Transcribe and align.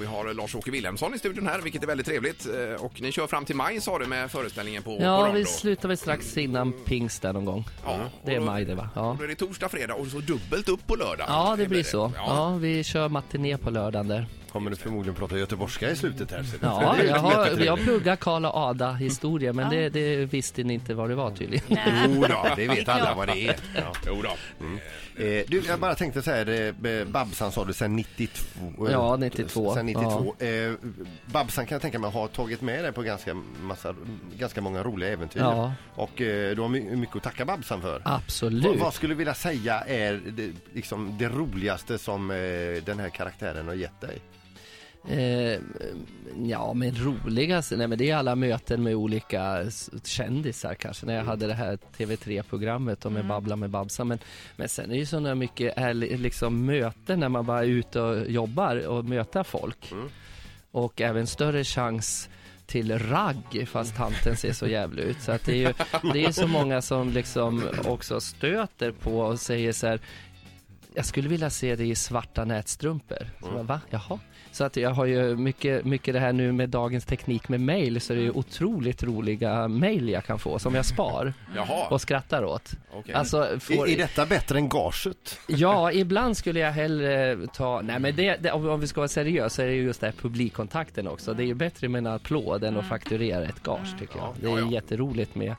Vi 0.00 0.06
har 0.06 0.34
Lars-Åke 0.34 0.70
Wilhelmsson 0.70 1.14
i 1.14 1.18
studion 1.18 1.46
här, 1.46 1.60
vilket 1.60 1.82
är 1.82 1.86
väldigt 1.86 2.06
trevligt. 2.06 2.46
Eh, 2.46 2.84
Och 2.84 3.00
ni 3.00 3.12
kör 3.12 3.26
fram 3.26 3.44
till 3.44 3.56
maj 3.56 3.80
sa 3.80 3.98
du 3.98 4.06
med 4.06 4.30
föreställningen 4.30 4.82
på, 4.82 4.96
på 4.96 5.02
Ja, 5.02 5.10
Rondo. 5.20 5.32
vi 5.32 5.44
slutar 5.44 5.88
väl 5.88 5.96
strax 5.98 6.36
innan 6.36 6.72
pingst 6.72 7.22
där 7.22 7.32
någon 7.32 7.44
gång. 7.44 7.64
Ja, 7.84 7.98
Det 8.24 8.32
är 8.32 8.34
och 8.38 8.40
då- 8.46 8.50
maj 8.52 8.64
det 8.64 8.74
va? 8.74 8.88
Ja. 8.94 9.16
Då 9.18 9.24
är 9.24 9.28
det 9.28 9.34
torsdag, 9.34 9.68
fredag 9.68 9.94
och 9.94 10.06
så 10.06 10.18
dubbelt 10.18 10.68
upp 10.68 10.86
på 10.86 10.96
lördag. 10.96 11.26
Ja, 11.28 11.54
det 11.58 11.66
blir 11.68 11.82
så. 11.82 12.12
Ja. 12.16 12.22
Ja, 12.26 12.56
vi 12.56 12.84
kör 12.84 13.08
matiné 13.08 13.56
på 13.58 13.70
lördagen 13.70 14.08
där. 14.08 14.26
Kommer 14.58 14.70
du 14.70 14.76
förmodligen 14.76 15.14
prata 15.14 15.38
göteborgska 15.38 15.90
i 15.90 15.96
slutet 15.96 16.30
här. 16.30 16.44
Ja, 16.60 16.96
jag 17.04 17.18
har, 17.18 17.60
jag 17.60 17.78
pluggar 17.78 18.16
Karl 18.16 18.44
och 18.44 18.56
Ada 18.56 18.92
historia, 18.92 19.52
men 19.52 19.70
det, 19.70 19.88
det 19.88 20.16
visste 20.24 20.62
ni 20.62 20.74
inte 20.74 20.94
vad 20.94 21.08
det 21.08 21.14
var 21.14 21.30
tydligen. 21.30 21.64
Jo 22.06 22.24
då, 22.28 22.46
det 22.56 22.68
vet 22.68 22.88
alla 22.88 23.14
vad 23.14 23.28
det 23.28 23.48
är. 23.48 23.56
Ja. 23.76 23.92
Jo 24.06 24.22
då. 24.22 24.28
Eh, 25.24 25.44
du, 25.48 25.62
jag 25.68 25.80
bara 25.80 25.94
tänkte 25.94 26.22
så 26.22 26.30
här, 26.30 26.74
eh, 26.86 27.04
Babsan 27.04 27.52
sa 27.52 27.64
du 27.64 27.72
sen 27.72 27.96
92? 27.96 28.86
eh, 28.86 28.92
Ja, 28.92 29.16
92. 29.16 29.74
Sen 29.74 29.86
92. 29.86 30.34
Eh, 30.38 30.72
Babsan 31.26 31.66
kan 31.66 31.74
jag 31.74 31.82
tänka 31.82 31.98
mig 31.98 32.10
har 32.10 32.28
tagit 32.28 32.60
med 32.60 32.84
dig 32.84 32.92
på 32.92 33.02
ganska, 33.02 33.34
massa, 33.62 33.94
ganska 34.38 34.60
många 34.60 34.82
roliga 34.82 35.08
äventyr. 35.12 35.40
Ja. 35.40 35.72
Och 35.94 36.20
eh, 36.20 36.56
du 36.56 36.62
har 36.62 36.68
my- 36.68 36.96
mycket 36.96 37.16
att 37.16 37.22
tacka 37.22 37.44
Babsan 37.44 37.80
för. 37.80 38.02
Vad, 38.04 38.14
Absolut. 38.14 38.80
vad 38.80 38.94
skulle 38.94 39.14
du 39.14 39.18
vilja 39.18 39.34
säga 39.34 39.80
är 39.80 40.20
det, 40.26 40.52
liksom 40.74 41.16
det 41.18 41.28
roligaste 41.28 41.98
som 41.98 42.30
eh, 42.30 42.36
den 42.84 42.98
här 42.98 43.08
karaktären 43.08 43.66
har 43.68 43.74
gett 43.74 44.00
dig? 44.00 44.18
Eh, 45.06 45.60
ja, 46.46 46.74
men 46.74 46.94
roligast, 46.94 47.72
nej 47.76 47.86
men 47.86 47.98
det 47.98 48.10
är 48.10 48.16
alla 48.16 48.34
möten 48.34 48.82
med 48.82 48.94
olika 48.94 49.64
kändisar 50.04 50.74
kanske, 50.74 51.06
när 51.06 51.14
jag 51.14 51.24
hade 51.24 51.46
det 51.46 51.54
här 51.54 51.78
TV3-programmet 51.96 53.04
och 53.04 53.12
med 53.12 53.26
Babbla 53.26 53.56
med 53.56 53.70
Babsan. 53.70 54.08
Men, 54.08 54.18
men 54.56 54.68
sen 54.68 54.84
är 54.84 54.88
det 54.88 54.98
ju 54.98 55.06
sådana 55.06 55.34
mycket 55.34 55.96
liksom 56.20 56.66
möten 56.66 57.20
när 57.20 57.28
man 57.28 57.46
bara 57.46 57.60
är 57.60 57.68
ute 57.68 58.00
och 58.00 58.30
jobbar 58.30 58.86
och 58.86 59.04
möter 59.04 59.42
folk. 59.42 59.92
Och 60.70 61.00
även 61.00 61.26
större 61.26 61.64
chans 61.64 62.28
till 62.68 62.98
ragg 62.98 63.68
fast 63.68 63.96
tanten 63.96 64.36
ser 64.36 64.52
så 64.52 64.66
jävlig 64.66 65.02
ut. 65.02 65.20
Så 65.20 65.32
att 65.32 65.44
det 65.44 65.52
är 65.52 65.56
ju 65.56 65.72
det 66.12 66.24
är 66.24 66.32
så 66.32 66.46
många 66.46 66.82
som 66.82 67.10
liksom 67.10 67.62
också 67.84 68.20
stöter 68.20 68.92
på 68.92 69.20
och 69.20 69.40
säger 69.40 69.72
så 69.72 69.86
här 69.86 70.00
jag 70.94 71.04
skulle 71.04 71.28
vilja 71.28 71.50
se 71.50 71.76
dig 71.76 71.90
i 71.90 71.94
svarta 71.94 72.44
nätstrumpor. 72.44 73.30
Så 73.40 73.50
bara, 73.50 73.62
Va? 73.62 73.80
Jaha? 73.90 74.18
Så 74.52 74.64
att 74.64 74.76
jag 74.76 74.90
har 74.90 75.04
ju 75.04 75.36
mycket, 75.36 75.84
mycket 75.84 76.14
det 76.14 76.20
här 76.20 76.32
nu 76.32 76.52
med 76.52 76.68
dagens 76.68 77.04
teknik 77.04 77.48
med 77.48 77.60
mail 77.60 78.00
så 78.00 78.12
det 78.12 78.18
är 78.18 78.22
ju 78.22 78.30
otroligt 78.30 79.02
roliga 79.02 79.68
mail 79.68 80.08
jag 80.08 80.24
kan 80.24 80.38
få 80.38 80.58
som 80.58 80.74
jag 80.74 80.86
spar 80.86 81.32
Jaha. 81.56 81.88
och 81.88 82.00
skrattar 82.00 82.44
åt. 82.44 82.72
Okej. 82.92 83.14
Alltså, 83.14 83.48
får, 83.60 83.88
Är, 83.88 83.92
är 83.92 83.96
detta 83.96 84.26
bättre 84.26 84.58
än 84.58 84.68
gaget? 84.68 85.40
Ja, 85.48 85.92
ibland 85.92 86.36
skulle 86.36 86.60
jag 86.60 86.72
hellre 86.72 87.46
ta, 87.54 87.80
nej 87.84 87.98
men 87.98 88.16
det, 88.16 88.36
det, 88.36 88.52
om 88.52 88.80
vi 88.80 88.86
ska 88.86 89.00
vara 89.00 89.08
seriösa 89.08 89.48
så 89.48 89.62
är 89.62 89.66
det 89.66 89.74
ju 89.74 89.82
just 89.82 90.00
det 90.00 90.06
här 90.06 90.14
publikkontakten 90.14 91.08
också. 91.08 91.34
Det 91.34 91.42
är 91.42 91.46
ju 91.46 91.54
bättre 91.54 91.88
med 91.88 91.98
en 91.98 92.06
applåd 92.06 92.64
än 92.64 92.76
att 92.76 92.88
fakturera 92.88 93.44
ett 93.44 93.62
gage 93.62 93.98
tycker 93.98 94.16
jag. 94.18 94.34
Det 94.40 94.60
är 94.60 94.72
jätteroligt 94.72 95.34
med. 95.34 95.54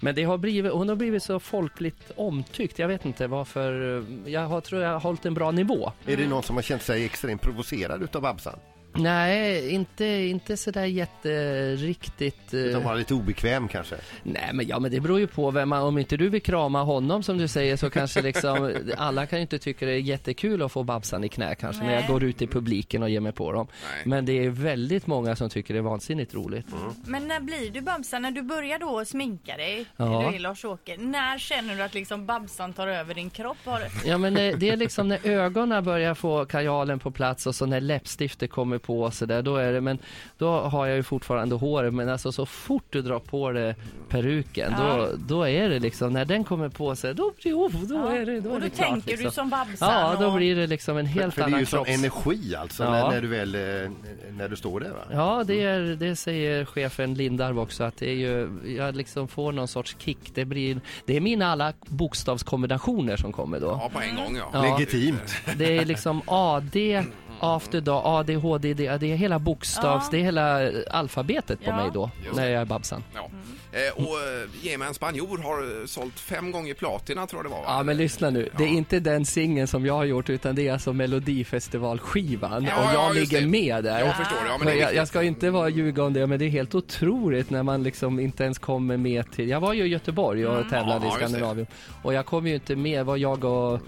Men 0.00 0.14
det 0.14 0.24
har 0.24 0.38
blivit, 0.38 0.72
hon 0.72 0.88
har 0.88 0.96
blivit 0.96 1.22
så 1.22 1.40
folkligt 1.40 2.10
omtyckt. 2.16 2.78
Jag 2.78 2.88
vet 2.88 3.04
inte 3.04 3.26
varför. 3.26 3.98
Eh, 3.98 4.32
jag 4.32 4.40
har, 4.40 4.60
tror 4.60 4.82
jag 4.82 4.92
har 4.92 5.00
hållit 5.00 5.26
en 5.26 5.34
bra 5.34 5.50
nivå. 5.50 5.92
Är 6.06 6.16
det 6.16 6.26
någon 6.26 6.42
som 6.42 6.56
har 6.56 6.62
känt 6.62 6.82
sig 6.82 7.04
extremt 7.04 7.42
provocerad 7.42 8.02
utav 8.02 8.22
Babsan? 8.22 8.58
Nej, 8.94 9.70
inte, 9.74 10.04
inte 10.06 10.56
sådär 10.56 10.84
jätteriktigt. 10.84 12.54
eh, 12.54 12.60
Utan 12.60 12.82
vara 12.82 12.94
lite 12.94 13.14
obekväm 13.14 13.68
kanske? 13.68 13.96
Nej 14.22 14.50
men 14.54 14.68
ja 14.68 14.78
men 14.78 14.90
det 14.90 15.00
beror 15.00 15.18
ju 15.20 15.26
på 15.26 15.50
vem 15.50 15.68
man, 15.68 15.82
om 15.82 15.98
inte 15.98 16.16
du 16.16 16.28
vill 16.28 16.42
krama 16.42 16.82
honom 16.82 17.22
som 17.22 17.38
du 17.38 17.48
säger 17.48 17.76
så 17.76 17.90
kanske 17.90 18.22
liksom 18.22 18.74
alla 18.96 19.26
kan 19.26 19.38
ju 19.38 19.42
inte 19.42 19.58
tycka 19.58 19.86
det 19.86 19.92
är 19.92 19.98
jättekul 19.98 20.62
att 20.62 20.72
få 20.72 20.82
Babsan 20.82 21.24
i 21.24 21.28
knä 21.28 21.54
kanske 21.54 21.82
när 21.84 21.92
jag 21.92 22.00
Nej. 22.00 22.08
går 22.10 22.24
ut 22.24 22.42
i 22.42 22.46
publiken 22.46 23.02
och 23.02 23.10
ger 23.10 23.20
mig 23.20 23.32
på 23.32 23.52
dem. 23.52 23.66
Nej. 23.92 24.02
Men 24.04 24.24
det 24.26 24.44
är 24.44 24.48
väldigt 24.50 25.06
många 25.06 25.36
som 25.36 25.48
tycker 25.50 25.74
det 25.74 25.80
är 25.80 25.82
vansinnigt 25.82 26.34
roligt. 26.34 26.66
Men 27.06 27.28
när 27.28 27.40
blir 27.40 27.70
du 27.70 27.80
Babsan? 27.80 28.22
När 28.22 28.30
du 28.30 28.42
börjar 28.42 28.78
då 28.78 29.04
sminka 29.04 29.56
dig, 29.56 29.86
Ja. 29.96 30.28
du 30.30 30.36
är 30.36 30.40
Lars-Åke. 30.40 30.96
När 30.98 31.38
känner 31.38 31.76
du 31.76 31.82
att 31.82 31.94
liksom 31.94 32.26
Babsan 32.26 32.72
tar 32.72 32.86
över 32.88 33.14
din 33.14 33.30
kropp? 33.30 33.56
Har 33.64 33.80
du... 33.80 34.08
Ja 34.08 34.18
men 34.18 34.34
det, 34.34 34.52
det 34.52 34.68
är 34.70 34.76
liksom 34.76 35.08
när 35.08 35.26
ögonen 35.26 35.84
börjar 35.84 36.14
få 36.14 36.44
kajalen 36.44 36.98
på 36.98 37.10
plats 37.10 37.46
och 37.46 37.54
så 37.54 37.66
när 37.66 37.80
läppstiftet 37.80 38.50
kommer 38.50 38.78
på 38.78 38.87
och 38.90 39.14
så 39.14 39.26
där, 39.26 39.42
då 39.42 39.56
är 39.56 39.72
det, 39.72 39.80
men 39.80 39.98
då 40.38 40.60
har 40.60 40.86
jag 40.86 40.96
ju 40.96 41.02
fortfarande 41.02 41.54
håret 41.54 41.94
men 41.94 42.08
alltså 42.08 42.32
så 42.32 42.46
fort 42.46 42.84
du 42.90 43.02
drar 43.02 43.18
på 43.18 43.52
det 43.52 43.74
peruken 44.08 44.74
då, 44.78 45.08
då 45.28 45.48
är 45.48 45.68
det 45.68 45.78
liksom, 45.78 46.12
när 46.12 46.24
den 46.24 46.44
kommer 46.44 46.68
på 46.68 46.96
sig 46.96 47.14
då, 47.14 47.32
oh, 47.44 47.70
då 47.70 48.06
är 48.08 48.26
det, 48.26 48.40
då 48.40 48.50
och 48.50 48.56
är 48.56 48.60
då 48.60 48.64
det 48.64 48.70
klart 48.70 48.88
tänker 48.88 49.10
liksom. 49.10 49.24
du 49.24 49.30
som 49.30 49.50
Babsan? 49.50 49.92
Ja, 49.92 50.16
då 50.20 50.26
och... 50.26 50.36
blir 50.36 50.56
det 50.56 50.66
liksom 50.66 50.96
en 50.96 51.06
helt 51.06 51.34
För 51.34 51.40
det 51.40 51.44
är 51.44 51.46
annan 51.46 51.60
ju 51.60 51.66
som 51.66 51.84
kropps... 51.84 51.98
energi 51.98 52.54
alltså 52.54 52.84
Ja. 52.84 52.90
när, 52.90 53.10
när 53.10 53.20
du 53.20 53.28
väl, 53.28 53.54
eh, 53.54 53.90
när 54.30 54.48
du 54.48 54.56
står 54.56 54.80
där 54.80 54.90
va? 54.90 55.02
Ja, 55.10 55.44
det, 55.46 55.62
är, 55.62 55.80
det 55.80 56.16
säger 56.16 56.64
chefen 56.64 57.14
Lindarw 57.14 57.60
också 57.62 57.84
att 57.84 57.96
det 57.96 58.10
är 58.10 58.14
ju, 58.14 58.48
jag 58.76 58.96
liksom 58.96 59.28
får 59.28 59.52
någon 59.52 59.68
sorts 59.68 59.96
kick. 59.98 60.34
Det 60.34 60.44
blir, 60.44 60.80
det 61.04 61.16
är 61.16 61.20
mina 61.20 61.46
alla 61.46 61.72
bokstavskombinationer 61.86 63.16
som 63.16 63.32
kommer 63.32 63.60
då. 63.60 63.66
Ja, 63.66 63.90
på 63.92 64.00
en 64.00 64.16
gång 64.16 64.36
ja. 64.36 64.50
Ja. 64.52 64.62
Legitimt. 64.62 65.34
Det 65.56 65.78
är 65.78 65.84
liksom 65.84 66.22
AD, 66.26 67.04
after 67.40 67.80
dag, 67.80 68.02
ADHD, 68.04 68.74
det, 68.74 68.96
det 68.96 69.12
är 69.12 69.16
hela 69.16 69.38
bokstavs, 69.38 70.04
Ja. 70.04 70.08
det 70.10 70.18
är 70.18 70.22
hela 70.24 70.70
alfabetet 70.90 71.58
på 71.64 71.70
Ja. 71.70 71.76
mig 71.76 71.90
då, 71.94 72.10
Just 72.24 72.36
när 72.36 72.48
jag 72.50 72.60
är 72.62 72.66
Babsan. 72.66 73.04
ja. 73.14 73.30
Eh, 73.72 74.02
och 74.02 74.02
eh, 74.02 74.48
Ge 74.62 74.78
mig 74.78 74.88
en 74.88 74.94
spanjor 74.94 75.38
har 75.38 75.80
eh, 75.80 75.86
sålt 75.86 76.20
fem 76.20 76.52
gånger 76.52 76.74
platina 76.74 77.26
tror 77.26 77.38
jag 77.38 77.50
det 77.52 77.54
var 77.56 77.62
va? 77.62 77.64
Ja 77.68 77.82
men 77.82 77.96
lyssna 77.96 78.30
nu, 78.30 78.48
det 78.58 78.64
är 78.64 78.68
inte 78.68 79.00
den 79.00 79.24
singeln 79.26 79.66
som 79.68 79.86
jag 79.86 79.94
har 79.94 80.04
gjort 80.04 80.30
utan 80.30 80.54
det 80.54 80.68
är 80.68 80.72
alltså 80.72 80.92
Melodifestivalskivan 80.92 82.64
Ja, 82.64 82.88
och 82.88 82.94
jag 82.94 83.14
ligger 83.14 83.40
det. 83.40 83.46
med 83.46 83.84
där. 83.84 84.00
Jag 84.00 84.16
förstår 84.16 84.36
det, 84.44 84.48
ja, 84.50 84.58
men 84.58 84.66
det 84.66 84.74
jag, 84.74 84.94
jag 84.94 85.08
ska 85.08 85.22
inte 85.22 85.50
vara 85.50 85.68
ljuga 85.68 86.02
om 86.04 86.12
det, 86.12 86.26
men 86.26 86.38
det 86.38 86.44
är 86.44 86.50
helt 86.50 86.74
otroligt 86.74 87.50
när 87.50 87.62
man 87.62 87.82
liksom 87.82 88.20
inte 88.20 88.44
ens 88.44 88.58
kommer 88.58 88.96
med 88.96 89.32
till... 89.32 89.48
Jag 89.48 89.60
var 89.60 89.72
ju 89.72 89.84
i 89.84 89.88
Göteborg 89.88 90.46
och 90.46 90.70
tävlade 90.70 90.96
Mm. 90.96 91.08
Ja, 91.08 91.14
i. 91.14 91.18
Skandinavien. 91.18 91.66
Och 92.02 92.14
jag 92.14 92.26
kom 92.26 92.46
ju 92.46 92.54
inte 92.54 92.76
med, 92.76 93.04
var 93.06 93.16
jag 93.16 93.44
och 93.44 93.80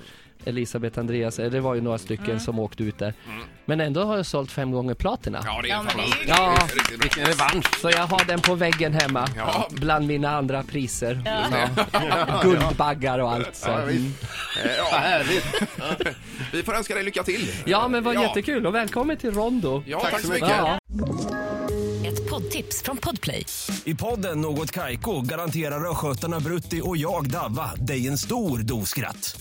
Elisabeth 0.45 0.99
Andreas, 0.99 1.39
eller 1.39 1.51
det 1.51 1.61
var 1.61 1.75
ju 1.75 1.81
några 1.81 1.99
stycken 1.99 2.41
som 2.41 2.59
åkte 2.59 2.83
ut 2.83 2.99
där. 2.99 3.15
Men 3.65 3.81
ändå 3.81 4.05
har 4.05 4.17
jag 4.17 4.27
sålt 4.27 4.53
fem 4.53 4.71
gånger 4.73 4.95
platina. 4.95 5.39
Mm. 5.39 5.53
Ja, 5.55 5.63
det 5.63 5.69
är 5.69 5.73
Ja, 5.73 5.83
fantastiskt. 5.83 6.29
Ja. 6.29 6.59
Vilken 7.03 7.25
revansch! 7.27 7.81
Så 7.81 7.91
jag 7.91 8.07
har 8.07 8.25
den 8.25 8.41
på 8.41 8.55
väggen 8.55 8.93
hemma, 8.95 9.29
Ja. 9.37 9.69
bland 9.71 10.07
mina 10.07 10.37
andra 10.37 10.63
priser. 10.63 11.23
Ja. 11.25 12.43
Guldbaggar 12.43 13.19
och 13.19 13.33
allt. 13.33 13.57
Så. 13.57 13.69
Ja. 13.71 13.83
Mm. 13.83 14.15
Eh, 14.65 14.71
Ja, 14.79 14.99
Härligt! 14.99 15.45
vi 16.53 16.63
får 16.63 16.75
önska 16.77 16.95
dig 16.95 17.05
lycka 17.05 17.23
till. 17.23 17.53
Ja 17.67 17.89
men 17.89 18.05
vad 18.05 18.15
Ja. 18.15 18.23
jättekul 18.23 18.67
och 18.67 18.75
välkommen 18.75 19.17
till 19.17 19.31
Rondo. 19.35 19.83
Ja, 19.87 20.01
Tack 20.01 20.11
tack, 20.11 20.21
så 20.21 20.29
mycket. 20.29 20.49
Ja. 20.49 20.79
Ett 22.07 22.31
poddtips 22.31 22.83
från 22.83 22.97
Podplay. 22.97 23.47
I 23.85 23.95
podden 23.95 24.41
Något 24.41 24.71
Kaiko 24.71 25.21
garanterar 25.21 25.91
östgötarna 25.91 26.41
Brutti 26.41 26.81
och 26.85 26.97
jag, 26.97 27.31
Davva, 27.31 27.71
dig 27.77 28.09
en 28.09 28.19
stor 28.19 28.59
dos 28.59 28.89
skratt. 28.89 29.41